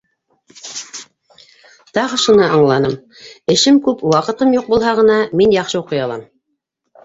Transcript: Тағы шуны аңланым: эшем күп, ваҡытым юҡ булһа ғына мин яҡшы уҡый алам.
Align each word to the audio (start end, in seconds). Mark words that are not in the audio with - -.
Тағы 1.97 2.19
шуны 2.23 2.47
аңланым: 2.57 2.97
эшем 3.57 3.79
күп, 3.91 4.03
ваҡытым 4.17 4.59
юҡ 4.59 4.75
булһа 4.75 4.99
ғына 5.05 5.23
мин 5.43 5.57
яҡшы 5.61 5.81
уҡый 5.85 6.05
алам. 6.11 6.29